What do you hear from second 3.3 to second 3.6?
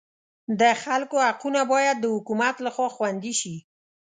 شي.